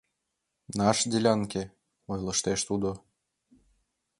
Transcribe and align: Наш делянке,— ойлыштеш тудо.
Наш 0.79 0.97
делянке,— 1.11 1.63
ойлыштеш 2.11 2.59
тудо. 2.69 2.91